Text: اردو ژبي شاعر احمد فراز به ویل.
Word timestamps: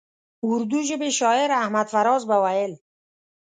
اردو 0.49 0.79
ژبي 0.89 1.09
شاعر 1.19 1.49
احمد 1.63 1.87
فراز 1.93 2.21
به 2.29 2.37
ویل. 2.43 2.73